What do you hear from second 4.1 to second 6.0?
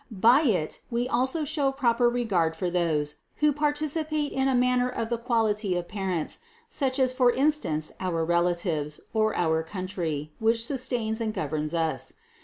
in a manner of the quality of